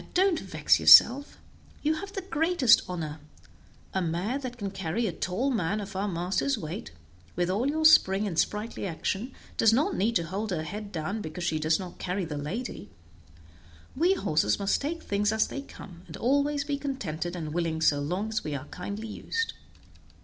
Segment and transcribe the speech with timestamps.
[0.15, 1.37] don't vex yourself;
[1.83, 3.19] you have the greatest honor;
[3.93, 6.91] a mare that can carry a tall man of our master's weight,
[7.35, 11.21] with all your spring and sprightly action, does not need to hold her head down
[11.21, 12.89] because she does not carry the lady;
[13.95, 17.99] we horses must take things as they come, and always be contented and willing so
[17.99, 19.53] long as we are kindly used."